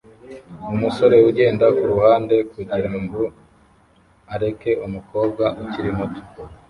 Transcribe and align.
Umusore 0.73 1.15
ugenda 1.29 1.65
kuruhande 1.77 2.35
kugirango 2.53 3.21
areke 4.33 4.71
umukobwa 4.85 5.43
ukiri 5.63 5.89
muto 5.97 6.21